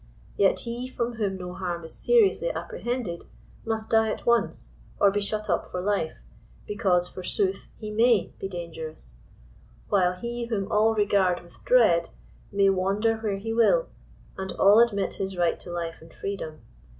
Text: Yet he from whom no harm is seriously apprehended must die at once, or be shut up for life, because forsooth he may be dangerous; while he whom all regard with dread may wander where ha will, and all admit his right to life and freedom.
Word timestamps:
Yet 0.35 0.61
he 0.61 0.89
from 0.89 1.17
whom 1.17 1.37
no 1.37 1.53
harm 1.53 1.83
is 1.85 1.93
seriously 1.93 2.49
apprehended 2.51 3.25
must 3.63 3.91
die 3.91 4.09
at 4.11 4.25
once, 4.25 4.73
or 4.99 5.11
be 5.11 5.21
shut 5.21 5.47
up 5.47 5.67
for 5.67 5.79
life, 5.79 6.23
because 6.65 7.07
forsooth 7.07 7.67
he 7.77 7.91
may 7.91 8.31
be 8.39 8.47
dangerous; 8.47 9.13
while 9.89 10.13
he 10.13 10.47
whom 10.47 10.71
all 10.71 10.95
regard 10.95 11.41
with 11.43 11.63
dread 11.65 12.09
may 12.51 12.67
wander 12.69 13.17
where 13.17 13.37
ha 13.37 13.53
will, 13.53 13.89
and 14.39 14.53
all 14.53 14.79
admit 14.79 15.13
his 15.13 15.37
right 15.37 15.59
to 15.59 15.71
life 15.71 16.01
and 16.01 16.15
freedom. 16.15 16.61